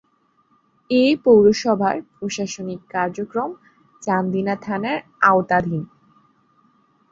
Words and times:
এ 0.89 1.03
পৌরসভার 1.23 1.95
প্রশাসনিক 2.15 2.79
কার্যক্রম 2.93 3.49
চান্দিনা 4.01 4.55
থানার 4.61 4.97
আওতাধীন। 5.29 5.83